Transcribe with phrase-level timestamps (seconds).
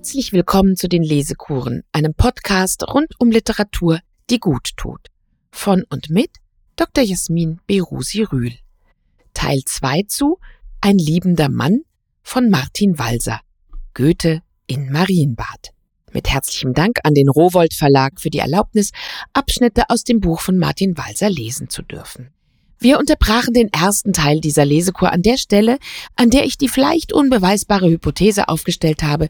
[0.00, 3.98] Herzlich willkommen zu den Lesekuren, einem Podcast rund um Literatur,
[4.30, 5.08] die gut tut.
[5.50, 6.30] Von und mit
[6.74, 7.04] Dr.
[7.04, 8.54] Jasmin Berusi Rühl.
[9.34, 10.38] Teil 2 zu
[10.80, 11.82] Ein liebender Mann
[12.22, 13.40] von Martin Walser.
[13.92, 15.74] Goethe in Marienbad.
[16.14, 18.92] Mit herzlichem Dank an den Rowold Verlag für die Erlaubnis,
[19.34, 22.30] Abschnitte aus dem Buch von Martin Walser lesen zu dürfen.
[22.82, 25.78] Wir unterbrachen den ersten Teil dieser Lesekur an der Stelle,
[26.16, 29.28] an der ich die vielleicht unbeweisbare Hypothese aufgestellt habe,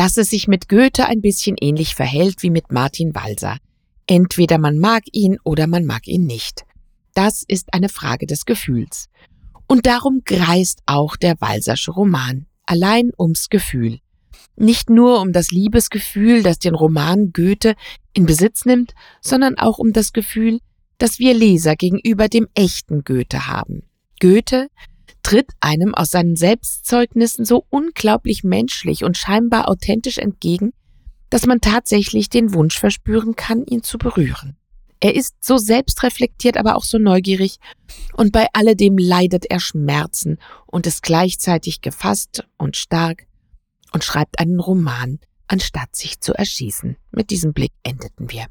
[0.00, 3.58] dass es sich mit Goethe ein bisschen ähnlich verhält wie mit Martin Walser.
[4.06, 6.62] Entweder man mag ihn oder man mag ihn nicht.
[7.12, 9.10] Das ist eine Frage des Gefühls.
[9.66, 12.46] Und darum kreist auch der Walsersche Roman.
[12.64, 13.98] Allein ums Gefühl.
[14.56, 17.74] Nicht nur um das Liebesgefühl, das den Roman Goethe
[18.14, 20.60] in Besitz nimmt, sondern auch um das Gefühl,
[20.96, 23.82] das wir Leser gegenüber dem echten Goethe haben.
[24.18, 24.68] Goethe
[25.22, 30.72] tritt einem aus seinen Selbstzeugnissen so unglaublich menschlich und scheinbar authentisch entgegen,
[31.30, 34.56] dass man tatsächlich den Wunsch verspüren kann, ihn zu berühren.
[35.00, 37.56] Er ist so selbstreflektiert, aber auch so neugierig,
[38.14, 43.26] und bei alledem leidet er Schmerzen und ist gleichzeitig gefasst und stark
[43.92, 46.96] und schreibt einen Roman, anstatt sich zu erschießen.
[47.12, 48.46] Mit diesem Blick endeten wir.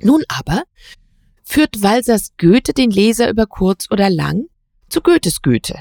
[0.00, 0.62] Nun aber
[1.42, 4.46] führt Walsers Goethe den Leser über kurz oder lang
[4.88, 5.78] zu Goethes Goethe.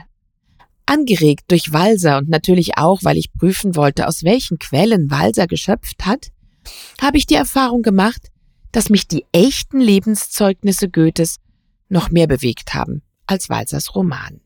[0.85, 6.05] Angeregt durch Walser und natürlich auch, weil ich prüfen wollte, aus welchen Quellen Walser geschöpft
[6.05, 6.31] hat,
[7.01, 8.31] habe ich die Erfahrung gemacht,
[8.71, 11.37] dass mich die echten Lebenszeugnisse Goethes
[11.89, 14.41] noch mehr bewegt haben als Walsers Roman.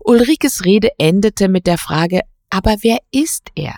[0.00, 3.74] Ulrikes Rede endete mit der Frage, aber wer ist er?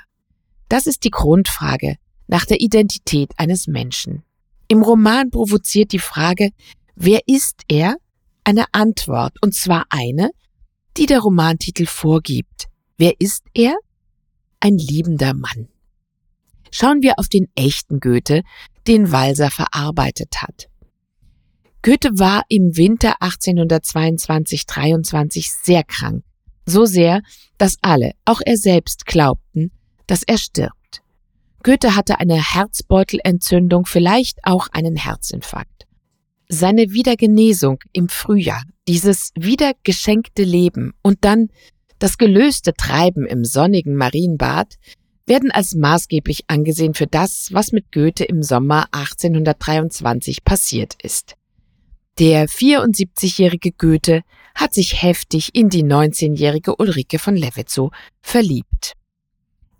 [0.68, 1.96] Das ist die Grundfrage
[2.26, 4.22] nach der Identität eines Menschen.
[4.68, 6.50] Im Roman provoziert die Frage,
[6.94, 7.96] wer ist er,
[8.44, 10.30] eine Antwort, und zwar eine,
[10.96, 12.68] die der Romantitel vorgibt.
[12.98, 13.76] Wer ist er?
[14.60, 15.68] Ein liebender Mann.
[16.70, 18.42] Schauen wir auf den echten Goethe,
[18.86, 20.68] den Walser verarbeitet hat.
[21.82, 26.22] Goethe war im Winter 1822-23 sehr krank.
[26.64, 27.22] So sehr,
[27.58, 29.72] dass alle, auch er selbst, glaubten,
[30.06, 31.02] dass er stirbt.
[31.64, 35.71] Goethe hatte eine Herzbeutelentzündung, vielleicht auch einen Herzinfarkt.
[36.54, 41.48] Seine Wiedergenesung im Frühjahr, dieses wiedergeschenkte Leben und dann
[41.98, 44.76] das gelöste Treiben im sonnigen Marienbad
[45.24, 51.36] werden als maßgeblich angesehen für das, was mit Goethe im Sommer 1823 passiert ist.
[52.18, 54.20] Der 74-jährige Goethe
[54.54, 58.92] hat sich heftig in die 19-jährige Ulrike von Levetzow verliebt.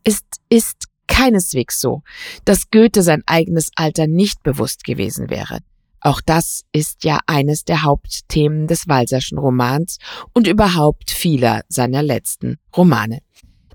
[0.04, 2.00] Es ist keineswegs so,
[2.46, 5.58] dass Goethe sein eigenes Alter nicht bewusst gewesen wäre.
[6.02, 9.98] Auch das ist ja eines der Hauptthemen des Walserschen Romans
[10.32, 13.20] und überhaupt vieler seiner letzten Romane.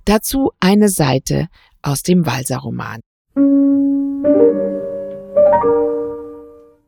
[0.03, 1.47] Dazu eine Seite
[1.81, 2.99] aus dem Walser Roman.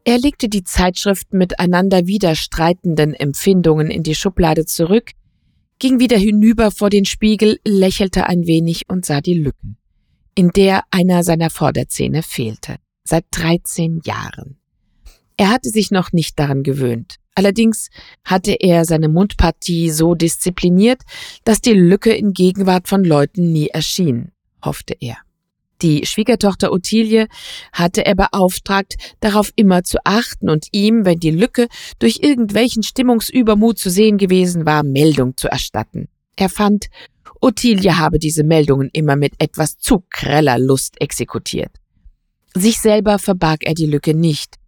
[0.03, 5.11] Er legte die Zeitschrift mit einander widerstreitenden Empfindungen in die Schublade zurück,
[5.77, 9.75] ging wieder hinüber vor den Spiegel, lächelte ein wenig und sah die Lücke,
[10.35, 12.75] in der einer seiner Vorderzähne fehlte.
[13.05, 14.58] Seit 13 Jahren.
[15.39, 17.15] Er hatte sich noch nicht daran gewöhnt.
[17.33, 17.87] Allerdings
[18.25, 21.03] hatte er seine Mundpartie so diszipliniert,
[21.45, 25.15] dass die Lücke in Gegenwart von Leuten nie erschien, hoffte er.
[25.81, 27.29] Die Schwiegertochter Ottilie
[27.71, 31.69] hatte er beauftragt, darauf immer zu achten und ihm, wenn die Lücke
[31.99, 36.09] durch irgendwelchen Stimmungsübermut zu sehen gewesen war, Meldung zu erstatten.
[36.35, 36.87] Er fand,
[37.39, 41.71] Ottilie habe diese Meldungen immer mit etwas zu greller Lust exekutiert.
[42.53, 44.58] Sich selber verbarg er die Lücke nicht,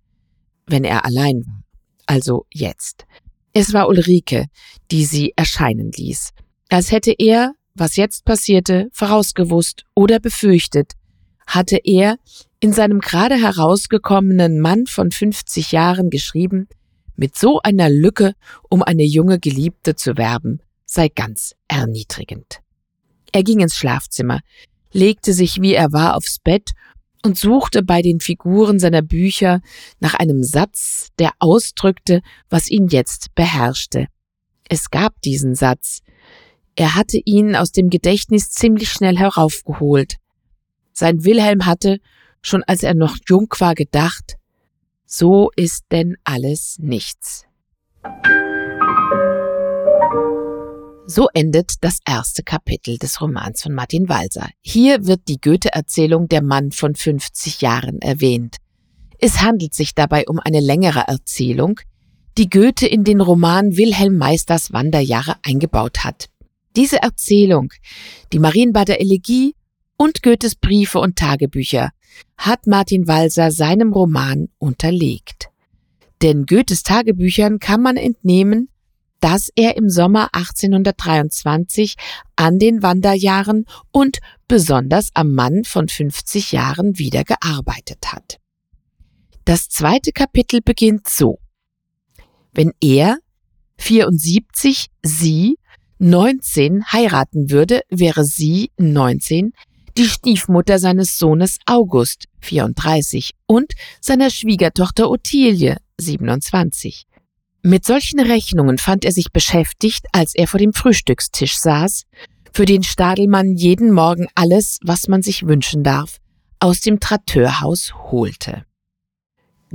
[0.68, 1.64] wenn er allein war.
[2.06, 3.06] Also jetzt.
[3.54, 4.48] Es war Ulrike,
[4.92, 6.32] die sie erscheinen ließ.
[6.70, 10.94] Als hätte er, was jetzt passierte, vorausgewusst oder befürchtet,
[11.48, 12.18] hatte er
[12.60, 16.68] in seinem gerade herausgekommenen Mann von 50 Jahren geschrieben,
[17.16, 18.34] mit so einer Lücke
[18.70, 22.62] um eine junge Geliebte zu werben, sei ganz erniedrigend.
[23.32, 24.40] Er ging ins Schlafzimmer,
[24.92, 26.72] legte sich wie er war aufs Bett
[27.24, 29.62] und suchte bei den Figuren seiner Bücher
[30.00, 34.08] nach einem Satz, der ausdrückte, was ihn jetzt beherrschte.
[34.68, 36.02] Es gab diesen Satz.
[36.76, 40.16] Er hatte ihn aus dem Gedächtnis ziemlich schnell heraufgeholt.
[40.94, 42.00] Sein Wilhelm hatte,
[42.42, 44.38] schon als er noch jung war, gedacht,
[45.06, 47.46] so ist denn alles nichts.
[51.08, 54.50] So endet das erste Kapitel des Romans von Martin Walser.
[54.62, 58.58] Hier wird die Goethe-Erzählung Der Mann von 50 Jahren erwähnt.
[59.20, 61.80] Es handelt sich dabei um eine längere Erzählung,
[62.38, 66.30] die Goethe in den Roman Wilhelm Meisters Wanderjahre eingebaut hat.
[66.76, 67.74] Diese Erzählung,
[68.32, 69.56] die Marienbader Elegie
[69.98, 71.90] und Goethes Briefe und Tagebücher
[72.38, 75.50] hat Martin Walser seinem Roman unterlegt.
[76.22, 78.70] Denn Goethes Tagebüchern kann man entnehmen,
[79.22, 81.96] dass er im Sommer 1823
[82.36, 88.40] an den Wanderjahren und besonders am Mann von 50 Jahren wieder gearbeitet hat.
[89.46, 91.40] Das zweite Kapitel beginnt so.
[92.52, 93.18] Wenn er
[93.78, 95.58] 74 sie
[96.00, 99.54] 19 heiraten würde, wäre sie 19
[99.98, 107.08] die Stiefmutter seines Sohnes August 34 und seiner Schwiegertochter Ottilie 27.
[107.64, 112.06] Mit solchen Rechnungen fand er sich beschäftigt, als er vor dem Frühstückstisch saß,
[112.54, 116.18] für den Stadelmann jeden Morgen alles, was man sich wünschen darf,
[116.60, 118.66] aus dem Trateurhaus holte.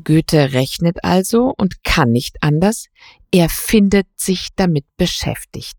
[0.03, 2.87] Goethe rechnet also und kann nicht anders,
[3.33, 5.77] er findet sich damit beschäftigt.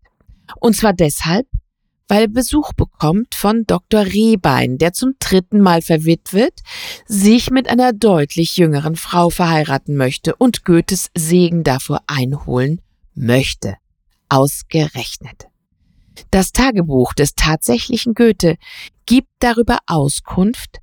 [0.60, 1.46] Und zwar deshalb,
[2.08, 4.04] weil er Besuch bekommt von Dr.
[4.04, 6.62] Rehbein, der zum dritten Mal verwitwet,
[7.06, 12.80] sich mit einer deutlich jüngeren Frau verheiraten möchte und Goethes Segen davor einholen
[13.14, 13.76] möchte.
[14.30, 15.46] Ausgerechnet.
[16.30, 18.56] Das Tagebuch des tatsächlichen Goethe
[19.06, 20.78] gibt darüber Auskunft,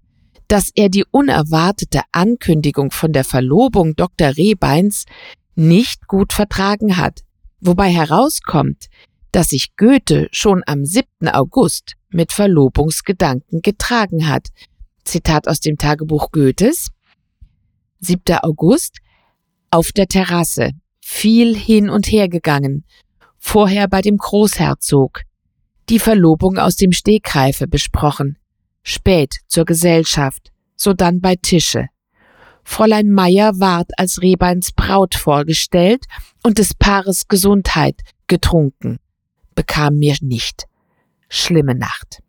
[0.47, 4.37] dass er die unerwartete Ankündigung von der Verlobung Dr.
[4.37, 5.05] Rehbeins
[5.55, 7.21] nicht gut vertragen hat,
[7.59, 8.87] wobei herauskommt,
[9.35, 11.27] dass sich Goethe schon am 7.
[11.27, 14.47] August mit Verlobungsgedanken getragen hat.
[15.03, 16.87] Zitat aus dem Tagebuch Goethes.
[17.99, 18.37] 7.
[18.43, 18.99] August
[19.71, 20.71] auf der Terrasse,
[21.01, 22.85] viel hin und her gegangen,
[23.37, 25.23] vorher bei dem Großherzog,
[25.89, 28.37] die Verlobung aus dem Stegreife besprochen,
[28.83, 31.87] spät zur Gesellschaft, sodann bei Tische.
[32.63, 36.05] Fräulein Meier ward als Rehbeins Braut vorgestellt
[36.41, 38.99] und des Paares Gesundheit getrunken
[39.55, 40.65] bekam mir nicht.
[41.29, 42.21] Schlimme Nacht.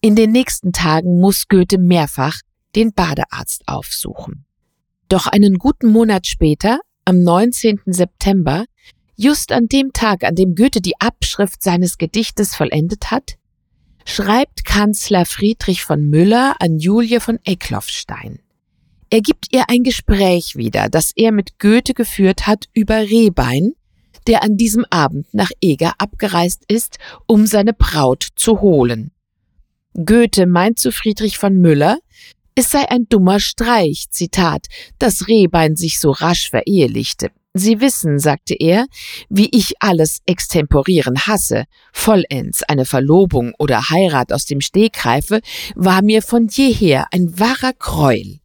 [0.00, 2.40] In den nächsten Tagen muss Goethe mehrfach
[2.76, 4.44] den Badearzt aufsuchen.
[5.08, 7.80] Doch einen guten Monat später, am 19.
[7.86, 8.64] September,
[9.16, 13.36] just an dem Tag, an dem Goethe die Abschrift seines Gedichtes vollendet hat,
[14.04, 18.40] schreibt Kanzler Friedrich von Müller an Julie von Eckloffstein.
[19.10, 23.72] Er gibt ihr ein Gespräch wieder, das er mit Goethe geführt hat über Rehbein,
[24.26, 29.10] der an diesem Abend nach Eger abgereist ist, um seine Braut zu holen.
[29.94, 31.98] Goethe meint zu Friedrich von Müller,
[32.56, 34.66] es sei ein dummer Streich, Zitat,
[34.98, 37.30] dass Rehbein sich so rasch verehelichte.
[37.52, 38.86] Sie wissen, sagte er,
[39.28, 41.64] wie ich alles extemporieren hasse.
[41.92, 45.40] Vollends eine Verlobung oder Heirat aus dem Stegreife
[45.76, 48.40] war mir von jeher ein wahrer Gräuel.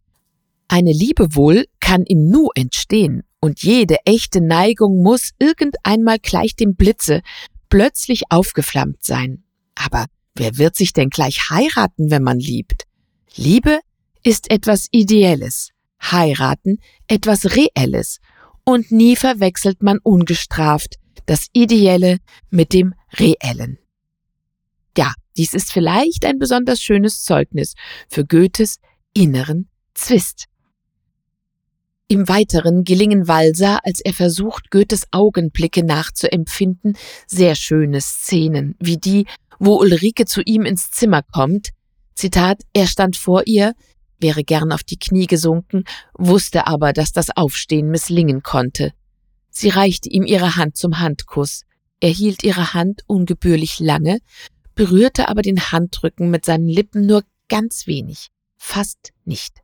[0.68, 6.74] Eine Liebe wohl kann im Nu entstehen, und jede echte Neigung muss irgendeinmal gleich dem
[6.74, 7.22] Blitze
[7.68, 9.44] plötzlich aufgeflammt sein.
[9.74, 12.84] Aber wer wird sich denn gleich heiraten, wenn man liebt?
[13.34, 13.80] Liebe
[14.22, 15.70] ist etwas Ideelles,
[16.02, 18.18] heiraten etwas Reelles,
[18.64, 20.96] und nie verwechselt man ungestraft
[21.26, 22.18] das Ideelle
[22.50, 23.78] mit dem Reellen.
[24.96, 27.74] Ja, dies ist vielleicht ein besonders schönes Zeugnis
[28.08, 28.80] für Goethes
[29.14, 30.46] inneren Zwist.
[32.12, 36.96] Im Weiteren gelingen Walser, als er versucht, Goethes Augenblicke nachzuempfinden,
[37.28, 39.26] sehr schöne Szenen, wie die,
[39.60, 41.68] wo Ulrike zu ihm ins Zimmer kommt.
[42.16, 43.74] Zitat, er stand vor ihr,
[44.18, 45.84] wäre gern auf die Knie gesunken,
[46.18, 48.92] wusste aber, dass das Aufstehen misslingen konnte.
[49.48, 51.62] Sie reichte ihm ihre Hand zum Handkuss.
[52.00, 54.18] Er hielt ihre Hand ungebührlich lange,
[54.74, 59.60] berührte aber den Handrücken mit seinen Lippen nur ganz wenig, fast nicht.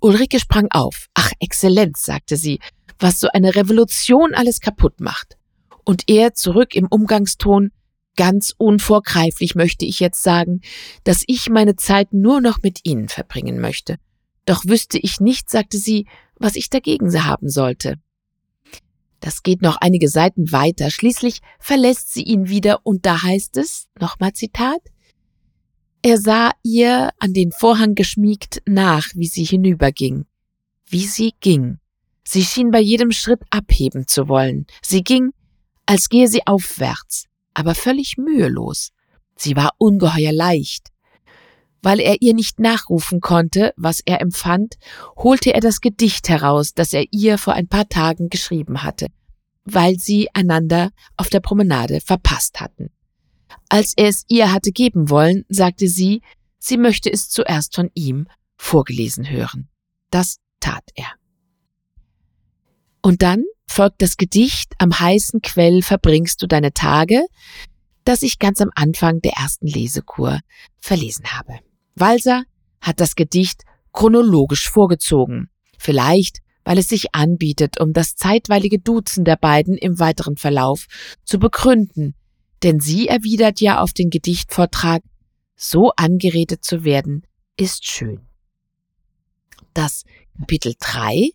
[0.00, 1.08] Ulrike sprang auf.
[1.14, 2.60] Ach, Exzellenz, sagte sie,
[2.98, 5.36] was so eine Revolution alles kaputt macht.
[5.84, 7.70] Und er zurück im Umgangston,
[8.16, 10.60] ganz unvorgreiflich möchte ich jetzt sagen,
[11.04, 13.96] dass ich meine Zeit nur noch mit Ihnen verbringen möchte.
[14.44, 17.96] Doch wüsste ich nicht, sagte sie, was ich dagegen haben sollte.
[19.20, 20.90] Das geht noch einige Seiten weiter.
[20.90, 24.80] Schließlich verlässt sie ihn wieder und da heißt es, nochmal Zitat,
[26.02, 30.26] er sah ihr an den Vorhang geschmiegt nach, wie sie hinüberging.
[30.86, 31.78] Wie sie ging.
[32.24, 34.66] Sie schien bei jedem Schritt abheben zu wollen.
[34.82, 35.32] Sie ging,
[35.86, 38.92] als gehe sie aufwärts, aber völlig mühelos.
[39.36, 40.88] Sie war ungeheuer leicht.
[41.80, 44.76] Weil er ihr nicht nachrufen konnte, was er empfand,
[45.16, 49.06] holte er das Gedicht heraus, das er ihr vor ein paar Tagen geschrieben hatte,
[49.64, 52.90] weil sie einander auf der Promenade verpasst hatten.
[53.68, 56.22] Als er es ihr hatte geben wollen, sagte sie,
[56.58, 59.68] sie möchte es zuerst von ihm vorgelesen hören.
[60.10, 61.12] Das tat er.
[63.02, 67.26] Und dann folgt das Gedicht Am heißen Quell verbringst du deine Tage,
[68.04, 70.40] das ich ganz am Anfang der ersten Lesekur
[70.78, 71.58] verlesen habe.
[71.94, 72.44] Walser
[72.80, 75.50] hat das Gedicht chronologisch vorgezogen.
[75.78, 80.86] Vielleicht, weil es sich anbietet, um das zeitweilige Duzen der beiden im weiteren Verlauf
[81.24, 82.14] zu begründen,
[82.62, 85.02] denn sie erwidert ja auf den Gedichtvortrag,
[85.56, 88.20] so angeredet zu werden, ist schön.
[89.74, 90.04] Das
[90.38, 91.30] Kapitel 3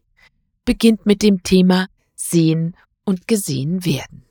[0.66, 4.24] beginnt mit dem Thema Sehen und gesehen werden.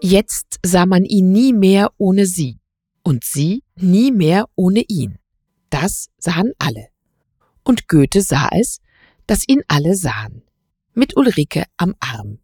[0.00, 2.58] Jetzt sah man ihn nie mehr ohne sie
[3.04, 5.18] und sie nie mehr ohne ihn.
[5.70, 6.88] Das sahen alle.
[7.62, 8.80] Und Goethe sah es,
[9.26, 10.42] dass ihn alle sahen,
[10.94, 12.41] mit Ulrike am Arm.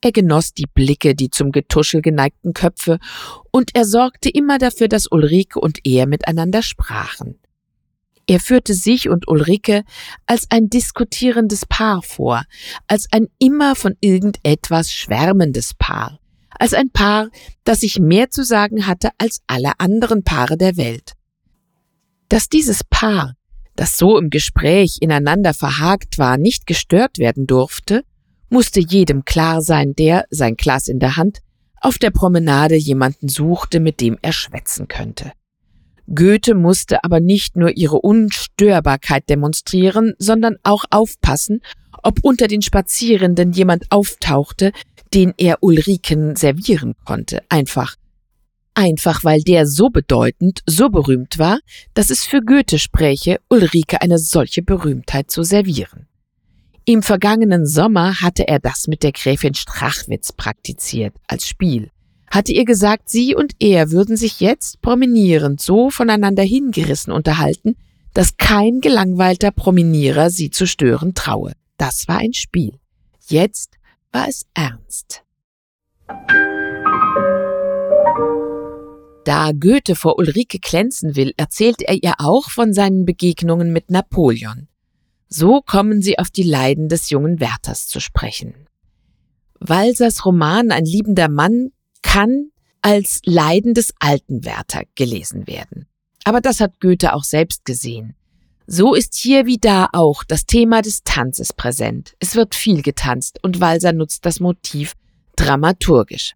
[0.00, 2.98] Er genoss die Blicke, die zum Getuschel geneigten Köpfe,
[3.50, 7.40] und er sorgte immer dafür, dass Ulrike und er miteinander sprachen.
[8.28, 9.84] Er führte sich und Ulrike
[10.26, 12.44] als ein diskutierendes Paar vor,
[12.86, 17.30] als ein immer von irgendetwas schwärmendes Paar, als ein Paar,
[17.64, 21.14] das sich mehr zu sagen hatte als alle anderen Paare der Welt.
[22.28, 23.34] Dass dieses Paar,
[23.74, 28.04] das so im Gespräch ineinander verhakt war, nicht gestört werden durfte,
[28.48, 31.38] musste jedem klar sein, der, sein Glas in der Hand,
[31.80, 35.32] auf der Promenade jemanden suchte, mit dem er schwätzen könnte.
[36.14, 41.60] Goethe musste aber nicht nur ihre Unstörbarkeit demonstrieren, sondern auch aufpassen,
[42.02, 44.72] ob unter den Spazierenden jemand auftauchte,
[45.12, 47.96] den er Ulriken servieren konnte, einfach.
[48.74, 51.58] Einfach weil der so bedeutend, so berühmt war,
[51.94, 56.06] dass es für Goethe spräche, Ulrike eine solche Berühmtheit zu servieren.
[56.88, 61.90] Im vergangenen Sommer hatte er das mit der Gräfin Strachwitz praktiziert, als Spiel
[62.30, 67.76] hatte ihr gesagt, sie und er würden sich jetzt promenierend so voneinander hingerissen unterhalten,
[68.14, 71.52] dass kein gelangweilter Promenierer sie zu stören traue.
[71.76, 72.78] Das war ein Spiel.
[73.28, 73.78] Jetzt
[74.12, 75.22] war es ernst.
[79.24, 84.67] Da Goethe vor Ulrike glänzen will, erzählt er ihr auch von seinen Begegnungen mit Napoleon.
[85.28, 88.54] So kommen sie auf die Leiden des jungen Wärters zu sprechen.
[89.60, 95.86] Walsers Roman Ein liebender Mann kann als Leiden des alten Werther gelesen werden.
[96.24, 98.14] Aber das hat Goethe auch selbst gesehen.
[98.66, 102.14] So ist hier wie da auch das Thema des Tanzes präsent.
[102.20, 104.92] Es wird viel getanzt und Walser nutzt das Motiv
[105.36, 106.34] dramaturgisch.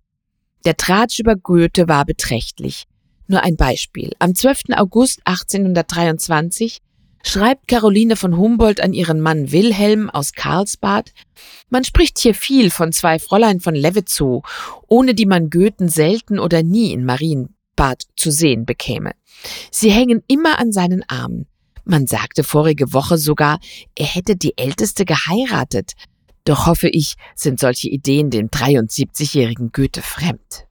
[0.64, 2.84] Der Tratsch über Goethe war beträchtlich.
[3.26, 4.12] Nur ein Beispiel.
[4.18, 4.70] Am 12.
[4.76, 6.80] August 1823
[7.24, 11.12] schreibt Caroline von Humboldt an ihren Mann Wilhelm aus Karlsbad,
[11.70, 14.44] man spricht hier viel von zwei Fräulein von Levetzow,
[14.88, 19.12] ohne die man Goethen selten oder nie in Marienbad zu sehen bekäme.
[19.70, 21.46] Sie hängen immer an seinen Armen.
[21.84, 23.58] Man sagte vorige Woche sogar,
[23.96, 25.92] er hätte die Älteste geheiratet.
[26.44, 30.66] Doch hoffe ich, sind solche Ideen dem 73-jährigen Goethe fremd.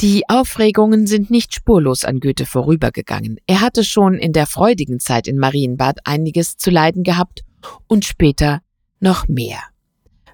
[0.00, 3.38] Die Aufregungen sind nicht spurlos an Goethe vorübergegangen.
[3.46, 7.44] Er hatte schon in der freudigen Zeit in Marienbad einiges zu leiden gehabt
[7.86, 8.60] und später
[9.00, 9.60] noch mehr.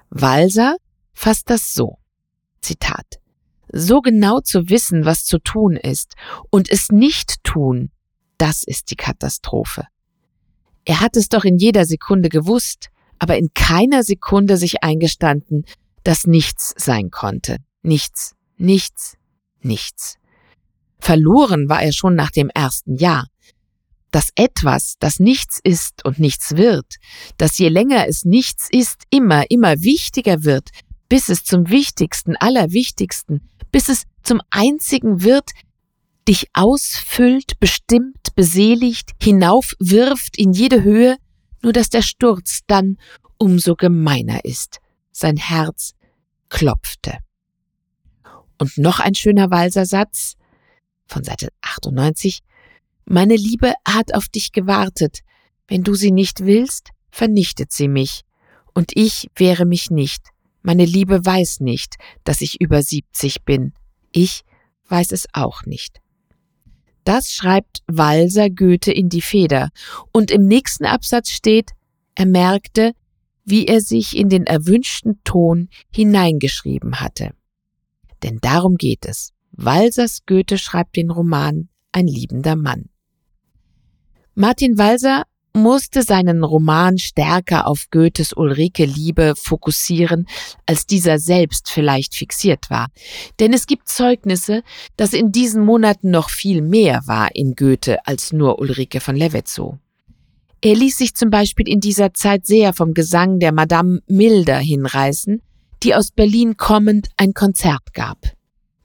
[0.09, 0.75] Walser
[1.13, 1.97] fasst das so.
[2.59, 3.21] Zitat.
[3.71, 6.15] So genau zu wissen, was zu tun ist
[6.49, 7.89] und es nicht tun,
[8.37, 9.87] das ist die Katastrophe.
[10.83, 15.63] Er hat es doch in jeder Sekunde gewusst, aber in keiner Sekunde sich eingestanden,
[16.03, 17.57] dass nichts sein konnte.
[17.81, 19.15] Nichts, nichts,
[19.65, 20.17] nichts.
[20.99, 23.27] Verloren war er schon nach dem ersten Jahr.
[24.11, 26.95] Das etwas, das nichts ist und nichts wird,
[27.37, 30.69] das je länger es nichts ist, immer, immer wichtiger wird,
[31.09, 35.49] bis es zum wichtigsten, allerwichtigsten, bis es zum einzigen wird,
[36.27, 41.17] dich ausfüllt, bestimmt, beseligt, hinaufwirft in jede Höhe,
[41.61, 42.97] nur dass der Sturz dann
[43.37, 44.79] umso gemeiner ist.
[45.11, 45.93] Sein Herz
[46.49, 47.17] klopfte.
[48.57, 50.35] Und noch ein schöner Walsersatz
[51.07, 52.41] von Seite 98.
[53.05, 55.19] Meine Liebe hat auf dich gewartet.
[55.67, 58.21] Wenn du sie nicht willst, vernichtet sie mich.
[58.73, 60.29] Und ich wehre mich nicht.
[60.61, 63.73] Meine Liebe weiß nicht, dass ich über 70 bin.
[64.11, 64.43] Ich
[64.87, 65.99] weiß es auch nicht.
[67.03, 69.69] Das schreibt Walser Goethe in die Feder.
[70.11, 71.71] Und im nächsten Absatz steht,
[72.15, 72.93] er merkte,
[73.43, 77.33] wie er sich in den erwünschten Ton hineingeschrieben hatte.
[78.23, 79.33] Denn darum geht es.
[79.51, 82.89] Walsers Goethe schreibt den Roman Ein liebender Mann.
[84.33, 85.25] Martin Walser
[85.55, 90.25] musste seinen Roman stärker auf Goethes Ulrike Liebe fokussieren,
[90.65, 92.87] als dieser selbst vielleicht fixiert war.
[93.39, 94.63] Denn es gibt Zeugnisse,
[94.97, 99.77] dass in diesen Monaten noch viel mehr war in Goethe als nur Ulrike von Levetzow.
[100.61, 105.41] Er ließ sich zum Beispiel in dieser Zeit sehr vom Gesang der Madame Milder hinreißen,
[105.83, 108.17] die aus Berlin kommend ein Konzert gab.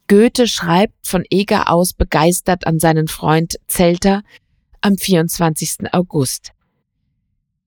[0.09, 4.23] Goethe schreibt von Eger aus begeistert an seinen Freund Zelter
[4.81, 5.93] am 24.
[5.93, 6.53] August.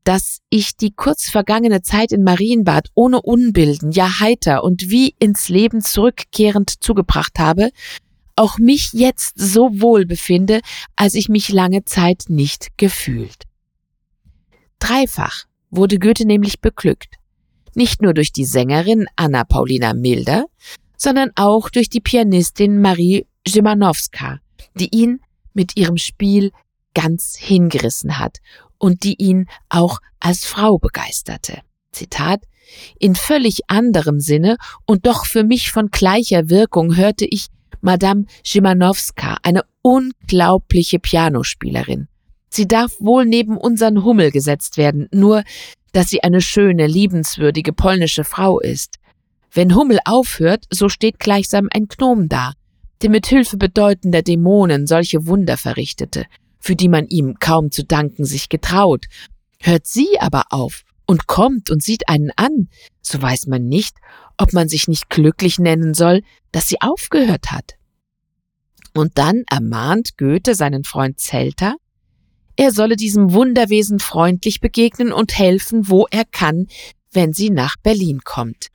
[0.03, 5.47] Dass ich die kurz vergangene Zeit in Marienbad ohne Unbilden, ja heiter und wie ins
[5.47, 7.69] Leben zurückkehrend zugebracht habe,
[8.35, 10.61] auch mich jetzt so wohl befinde,
[10.95, 13.43] als ich mich lange Zeit nicht gefühlt.
[14.79, 17.20] Dreifach wurde Goethe nämlich beglückt.
[17.73, 20.45] Nicht nur durch die Sängerin Anna Paulina Milder,
[20.97, 24.39] sondern auch durch die Pianistin Marie Szymanowska,
[24.75, 25.21] die ihn
[25.53, 26.51] mit ihrem Spiel
[26.93, 28.37] ganz hingerissen hat
[28.77, 31.61] und die ihn auch als Frau begeisterte.
[31.91, 32.41] Zitat
[32.99, 37.47] In völlig anderem Sinne und doch für mich von gleicher Wirkung hörte ich
[37.81, 42.07] Madame Szymanowska, eine unglaubliche Pianospielerin.
[42.49, 45.43] Sie darf wohl neben unseren Hummel gesetzt werden, nur
[45.91, 48.97] dass sie eine schöne, liebenswürdige polnische Frau ist.
[49.53, 52.53] Wenn Hummel aufhört, so steht gleichsam ein Gnom da,
[53.01, 56.25] der mit Hilfe bedeutender Dämonen solche Wunder verrichtete,
[56.59, 59.05] für die man ihm kaum zu danken sich getraut.
[59.59, 62.69] Hört sie aber auf und kommt und sieht einen an,
[63.01, 63.97] so weiß man nicht,
[64.37, 66.21] ob man sich nicht glücklich nennen soll,
[66.51, 67.75] dass sie aufgehört hat.
[68.93, 71.75] Und dann ermahnt Goethe seinen Freund Zelter,
[72.61, 76.67] er solle diesem Wunderwesen freundlich begegnen und helfen, wo er kann,
[77.11, 78.67] wenn sie nach Berlin kommt.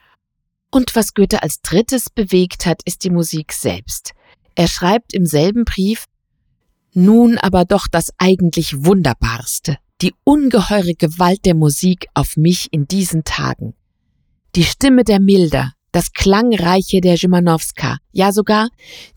[0.72, 4.10] Und was Goethe als drittes bewegt hat, ist die Musik selbst.
[4.56, 6.06] Er schreibt im selben Brief
[6.94, 13.22] Nun aber doch das eigentlich Wunderbarste, die ungeheure Gewalt der Musik auf mich in diesen
[13.22, 13.74] Tagen.
[14.56, 18.68] Die Stimme der Milder, das Klangreiche der Szymanowska, ja sogar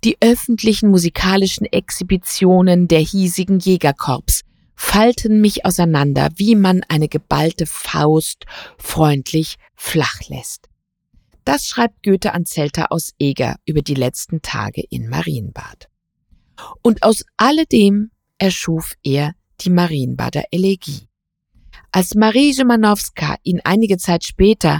[0.03, 4.43] die öffentlichen musikalischen Exhibitionen der hiesigen Jägerkorps
[4.81, 8.45] falten mich auseinander, wie man eine geballte Faust
[8.77, 10.69] freundlich flach lässt.
[11.43, 15.89] Das schreibt Goethe an Zelter aus Eger über die letzten Tage in Marienbad.
[16.82, 21.10] Und aus alledem erschuf er die Marienbader Elegie.
[21.91, 24.80] Als Marie Szymanowska ihn einige Zeit später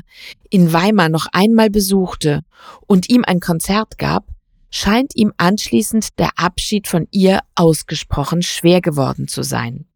[0.50, 2.43] in Weimar noch einmal besuchte
[2.88, 4.26] und ihm ein Konzert gab,
[4.71, 9.88] scheint ihm anschließend der Abschied von ihr ausgesprochen schwer geworden zu sein.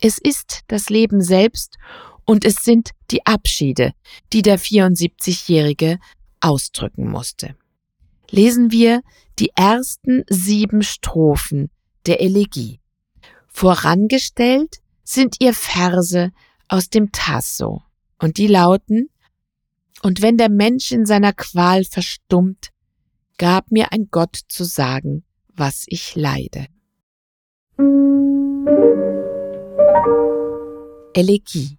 [0.00, 1.76] Es ist das Leben selbst
[2.24, 3.92] und es sind die Abschiede,
[4.32, 5.98] die der 74-Jährige
[6.40, 7.56] ausdrücken musste.
[8.30, 9.02] Lesen wir
[9.38, 11.70] die ersten sieben Strophen
[12.06, 12.80] der Elegie.
[13.48, 16.32] Vorangestellt sind ihr Verse
[16.68, 17.82] aus dem Tasso
[18.18, 19.08] und die lauten
[20.02, 22.70] Und wenn der Mensch in seiner Qual verstummt,
[23.38, 26.66] gab mir ein Gott zu sagen, was ich leide.
[31.16, 31.78] Elegie.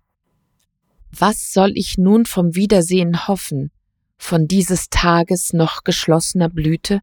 [1.12, 3.71] Was soll ich nun vom Wiedersehen hoffen,
[4.17, 7.01] von dieses Tages noch geschlossener Blüte?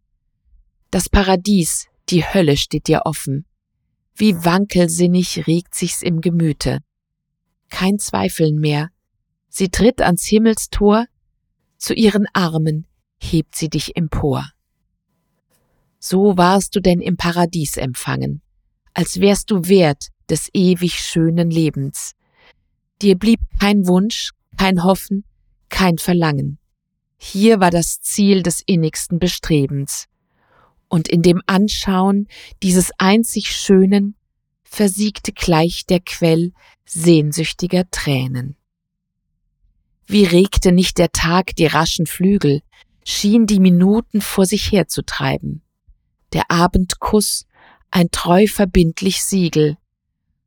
[0.91, 3.47] Das Paradies, die Hölle steht dir offen.
[4.17, 6.81] Wie wankelsinnig regt sich's im Gemüte.
[7.71, 8.91] Kein Zweifeln mehr.
[9.49, 11.07] Sie tritt ans Himmelstor,
[11.79, 12.87] zu ihren Armen
[13.19, 14.51] hebt sie dich empor.
[15.99, 18.43] So warst du denn im Paradies empfangen,
[18.93, 22.15] als wärst du wert des ewig schönen Lebens.
[23.03, 25.25] Dir blieb kein Wunsch, kein Hoffen,
[25.69, 26.59] kein Verlangen.
[27.17, 30.07] Hier war das Ziel des innigsten Bestrebens.
[30.89, 32.29] Und in dem Anschauen
[32.63, 34.15] dieses einzig Schönen
[34.63, 36.53] versiegte gleich der Quell
[36.85, 38.57] sehnsüchtiger Tränen.
[40.07, 42.63] Wie regte nicht der Tag die raschen Flügel,
[43.05, 45.63] schien die Minuten vor sich herzutreiben.
[46.33, 47.47] Der Abendkuss
[47.91, 49.79] ein treu verbindlich Siegel,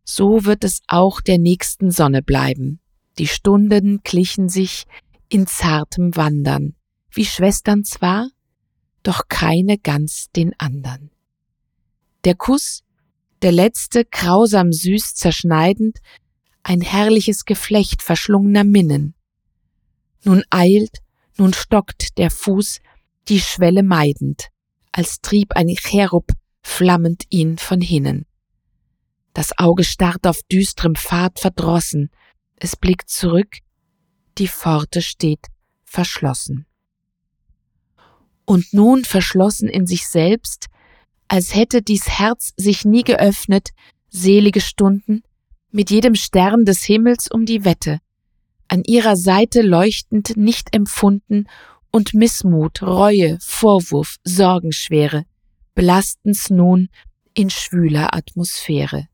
[0.09, 2.79] so wird es auch der nächsten Sonne bleiben.
[3.19, 4.85] Die Stunden glichen sich
[5.27, 6.75] in zartem Wandern,
[7.11, 8.29] wie Schwestern zwar,
[9.03, 11.11] doch keine ganz den andern.
[12.23, 12.83] Der Kuss,
[13.41, 15.97] der letzte grausam süß zerschneidend,
[16.63, 19.13] ein herrliches Geflecht verschlungener Minnen.
[20.23, 20.99] Nun eilt,
[21.37, 22.79] nun stockt der Fuß,
[23.27, 24.47] die Schwelle meidend,
[24.93, 28.25] als trieb ein Cherub flammend ihn von hinnen.
[29.37, 32.09] Das Auge starrt auf düstrem Pfad verdrossen.
[32.55, 33.57] Es blickt zurück.
[34.39, 35.45] Die Pforte steht
[35.85, 36.65] verschlossen.
[38.45, 40.69] Und nun verschlossen in sich selbst,
[41.27, 43.73] als hätte dies Herz sich nie geöffnet,
[44.09, 45.21] selige Stunden,
[45.69, 47.99] mit jedem Stern des Himmels um die Wette,
[48.67, 51.45] an ihrer Seite leuchtend nicht empfunden
[51.91, 55.25] und Missmut, Reue, Vorwurf, Sorgenschwere,
[55.75, 56.89] belasten's nun
[57.35, 59.07] in schwüler Atmosphäre.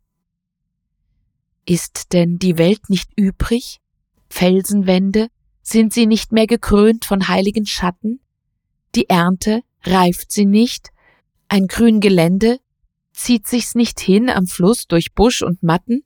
[1.65, 3.79] Ist denn die Welt nicht übrig?
[4.29, 5.29] Felsenwände,
[5.61, 8.19] Sind sie nicht mehr gekrönt von heiligen Schatten?
[8.95, 10.89] Die Ernte reift sie nicht?
[11.47, 12.59] Ein grün Gelände
[13.13, 16.03] zieht sich's nicht hin am Fluss durch Busch und Matten?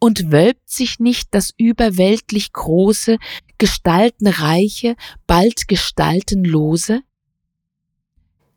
[0.00, 3.18] Und wölbt sich nicht das überweltlich große,
[3.58, 4.96] gestaltenreiche,
[5.28, 7.02] bald gestaltenlose?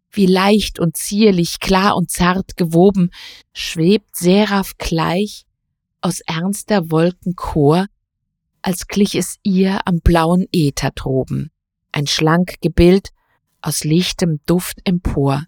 [0.10, 3.12] Wie leicht und zierlich, klar und zart gewoben,
[3.54, 5.46] schwebt Seraph gleich
[6.06, 7.88] aus ernster Wolken Chor,
[8.62, 11.50] als glich es ihr am blauen Äther droben,
[11.92, 13.10] ein schlank Gebild
[13.60, 15.46] aus lichtem Duft empor.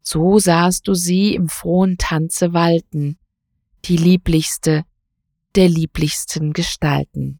[0.00, 3.18] So sahst du sie im frohen Tanze walten,
[3.84, 4.86] die lieblichste
[5.56, 7.38] der lieblichsten Gestalten.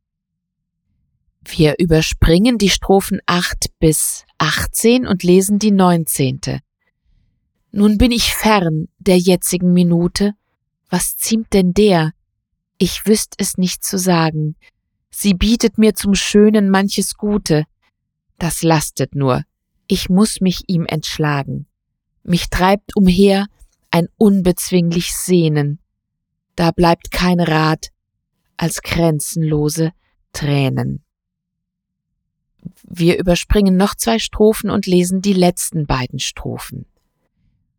[1.43, 6.61] Wir überspringen die Strophen 8 bis 18 und lesen die 19.
[7.71, 10.35] Nun bin ich fern der jetzigen Minute.
[10.91, 12.13] Was ziemt denn der?
[12.79, 14.57] Ich wüsst es nicht zu sagen.
[15.11, 17.65] Sie bietet mir zum Schönen manches Gute.
[18.39, 19.45] Das lastet nur.
[19.87, 21.67] Ich muss mich ihm entschlagen.
[22.23, 23.47] Mich treibt umher
[23.91, 25.79] ein unbezwinglich Sehnen.
[26.55, 27.89] Da bleibt kein Rat
[28.57, 29.93] als grenzenlose
[30.33, 31.03] Tränen.
[32.83, 36.87] Wir überspringen noch zwei Strophen und lesen die letzten beiden Strophen.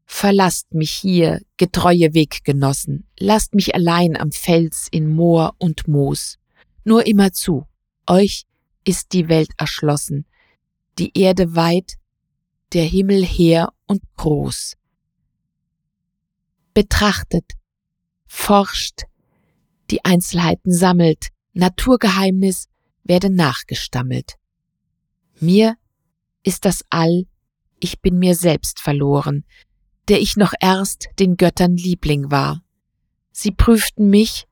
[0.10, 6.38] Verlasst mich hier, getreue Weggenossen, lasst mich allein am Fels in Moor und Moos.
[6.86, 7.68] Nur immer zu,
[8.08, 8.46] euch
[8.86, 10.26] ist die Welt erschlossen,
[10.98, 11.96] die Erde weit,
[12.72, 14.78] der Himmel her und groß.
[16.74, 17.52] Betrachtet,
[18.28, 19.04] forscht,
[19.92, 22.70] die Einzelheiten sammelt, Naturgeheimnis
[23.04, 24.36] werde nachgestammelt.
[25.40, 25.76] Mir
[26.44, 27.26] ist das All,
[27.80, 29.44] ich bin mir selbst verloren,
[30.10, 32.62] der ich noch erst den Göttern Liebling war.
[33.32, 34.46] Sie prüften mich,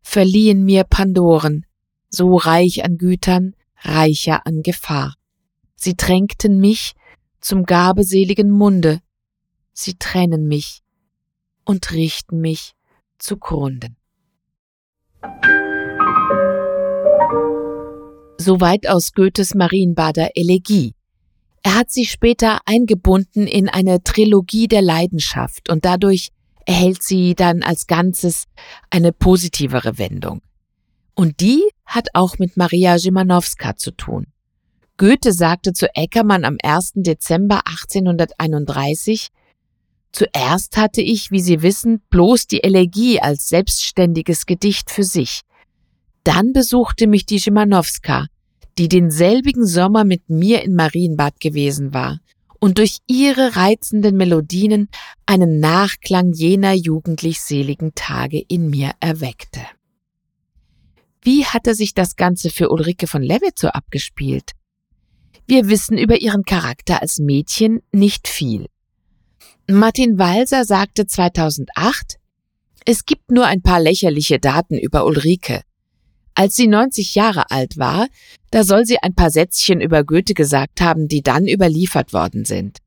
[0.00, 1.66] verliehen mir Pandoren,
[2.08, 5.14] so reich an Gütern, reicher an Gefahr.
[5.76, 6.92] Sie tränkten mich
[7.40, 9.00] zum gabeseligen Munde,
[9.72, 10.82] sie trennen mich
[11.64, 12.74] und richten mich
[13.18, 13.88] zugrunde.
[18.38, 20.94] Soweit aus Goethes Marienbader Elegie.
[21.62, 26.30] Er hat sie später eingebunden in eine Trilogie der Leidenschaft und dadurch
[26.66, 28.44] erhält sie dann als Ganzes
[28.90, 30.42] eine positivere Wendung.
[31.14, 34.26] Und die hat auch mit Maria Szymanowska zu tun.
[34.98, 36.92] Goethe sagte zu Eckermann am 1.
[36.96, 39.28] Dezember 1831,
[40.12, 45.42] Zuerst hatte ich, wie Sie wissen, bloß die Elegie als selbstständiges Gedicht für sich.
[46.24, 48.26] Dann besuchte mich die Szymanowska,
[48.78, 52.20] die denselbigen Sommer mit mir in Marienbad gewesen war
[52.60, 54.88] und durch ihre reizenden Melodien
[55.26, 59.60] einen Nachklang jener jugendlich seligen Tage in mir erweckte.
[61.22, 64.52] Wie hatte sich das Ganze für Ulrike von Lewitt so abgespielt?
[65.46, 68.66] Wir wissen über ihren Charakter als Mädchen nicht viel.
[69.68, 72.16] Martin Walser sagte 2008,
[72.84, 75.62] es gibt nur ein paar lächerliche Daten über Ulrike.
[76.38, 78.06] Als sie 90 Jahre alt war,
[78.52, 82.78] da soll sie ein paar Sätzchen über Goethe gesagt haben, die dann überliefert worden sind.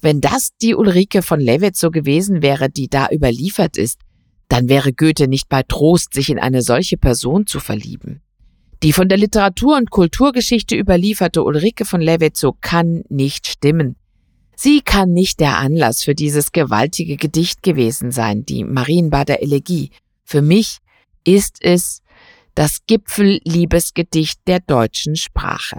[0.00, 4.00] Wenn das die Ulrike von Lewitt so gewesen wäre, die da überliefert ist,
[4.48, 8.22] dann wäre Goethe nicht bei Trost, sich in eine solche Person zu verlieben.
[8.82, 13.96] Die von der Literatur- und Kulturgeschichte überlieferte Ulrike von Levetzow kann nicht stimmen.
[14.56, 19.90] Sie kann nicht der Anlass für dieses gewaltige Gedicht gewesen sein, die Marienbader Elegie.
[20.24, 20.78] Für mich
[21.24, 22.00] ist es
[22.56, 25.76] das Gipfelliebesgedicht der deutschen Sprache.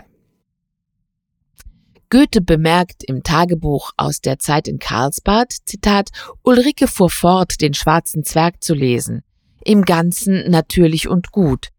[2.10, 6.12] Goethe bemerkt im Tagebuch aus der Zeit in Karlsbad, Zitat,
[6.44, 9.24] Ulrike fuhr fort, den schwarzen Zwerg zu lesen.
[9.66, 11.70] Im Ganzen natürlich und gut.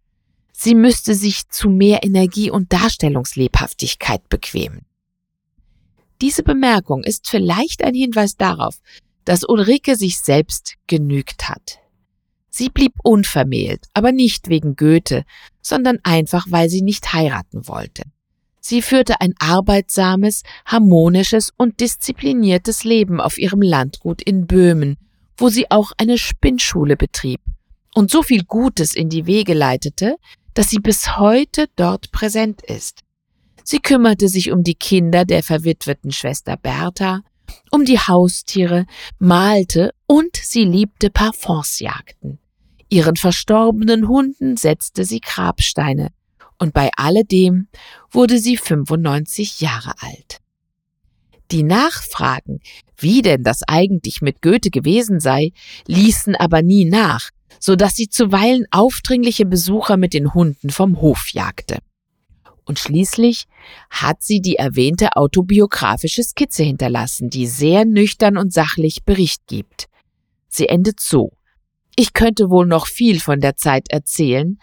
[0.53, 4.85] Sie müsste sich zu mehr Energie und Darstellungslebhaftigkeit bequemen.
[6.21, 8.81] Diese Bemerkung ist vielleicht ein Hinweis darauf,
[9.25, 11.79] dass Ulrike sich selbst genügt hat.
[12.59, 15.23] Sie blieb unvermählt, aber nicht wegen Goethe,
[15.63, 18.03] sondern einfach, weil sie nicht heiraten wollte.
[18.59, 24.97] Sie führte ein arbeitsames, harmonisches und diszipliniertes Leben auf ihrem Landgut in Böhmen,
[25.37, 27.41] wo sie auch eine Spinnschule betrieb
[27.95, 30.17] und so viel Gutes in die Wege leitete,
[30.55, 33.03] dass sie bis heute dort präsent ist.
[33.63, 37.21] Sie kümmerte sich um die Kinder der verwitweten Schwester Bertha,
[37.71, 38.87] um die Haustiere,
[39.21, 42.41] malte und sie liebte Parfumsjagden.
[42.91, 46.09] Ihren verstorbenen Hunden setzte sie Grabsteine,
[46.59, 47.69] und bei alledem
[48.11, 50.41] wurde sie 95 Jahre alt.
[51.51, 52.61] Die Nachfragen,
[52.97, 55.53] wie denn das eigentlich mit Goethe gewesen sei,
[55.87, 61.31] ließen aber nie nach, so dass sie zuweilen aufdringliche Besucher mit den Hunden vom Hof
[61.31, 61.79] jagte.
[62.65, 63.45] Und schließlich
[63.89, 69.87] hat sie die erwähnte autobiografische Skizze hinterlassen, die sehr nüchtern und sachlich Bericht gibt.
[70.49, 71.38] Sie endet so.
[72.01, 74.61] Ich könnte wohl noch viel von der Zeit erzählen,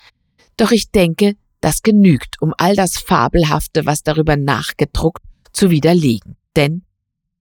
[0.56, 5.22] doch ich denke, das genügt, um all das Fabelhafte, was darüber nachgedruckt,
[5.52, 6.38] zu widerlegen.
[6.56, 6.86] Denn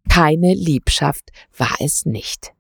[0.09, 2.55] keine Liebschaft war es nicht.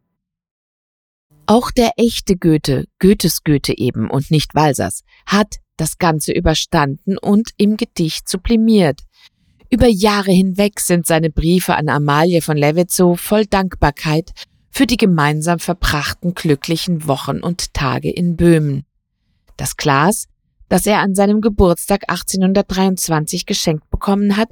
[1.46, 7.50] Auch der echte Goethe, Goethes Goethe eben und nicht Walsers, hat das Ganze überstanden und
[7.56, 9.00] im Gedicht sublimiert.
[9.70, 14.30] Über Jahre hinweg sind seine Briefe an Amalie von Levitzow voll Dankbarkeit
[14.74, 18.84] für die gemeinsam verbrachten glücklichen Wochen und Tage in Böhmen.
[19.56, 20.26] Das Glas,
[20.68, 24.48] das er an seinem Geburtstag 1823 geschenkt bekommen hat,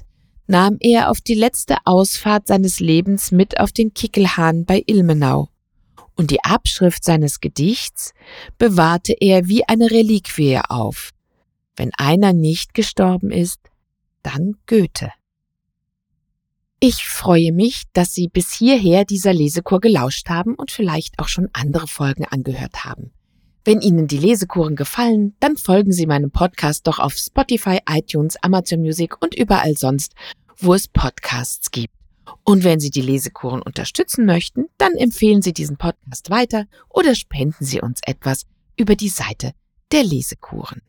[0.47, 5.49] nahm er auf die letzte Ausfahrt seines Lebens mit auf den Kickelhahn bei Ilmenau
[6.15, 8.15] und die Abschrift seines Gedichts
[8.59, 11.11] bewahrte er wie eine Reliquie auf.
[11.75, 13.59] Wenn einer nicht gestorben ist,
[14.23, 15.11] dann Goethe.
[16.85, 21.49] Ich freue mich, dass Sie bis hierher dieser Lesekur gelauscht haben und vielleicht auch schon
[21.53, 23.13] andere Folgen angehört haben.
[23.65, 28.81] Wenn Ihnen die Lesekuren gefallen, dann folgen Sie meinem Podcast doch auf Spotify, iTunes, Amazon
[28.81, 30.15] Music und überall sonst,
[30.59, 31.95] wo es Podcasts gibt.
[32.43, 37.65] Und wenn Sie die Lesekuren unterstützen möchten, dann empfehlen Sie diesen Podcast weiter oder spenden
[37.65, 38.43] Sie uns etwas
[38.77, 39.53] über die Seite
[39.93, 40.83] der Lesekuren.